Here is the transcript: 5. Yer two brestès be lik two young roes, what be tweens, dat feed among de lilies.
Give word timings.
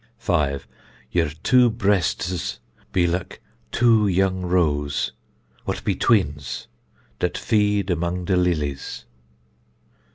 5. 0.17 0.67
Yer 1.11 1.29
two 1.43 1.69
brestès 1.69 2.57
be 2.91 3.05
lik 3.05 3.39
two 3.71 4.07
young 4.07 4.41
roes, 4.41 5.11
what 5.65 5.83
be 5.83 5.93
tweens, 5.95 6.65
dat 7.19 7.37
feed 7.37 7.91
among 7.91 8.25
de 8.25 8.35
lilies. 8.35 9.05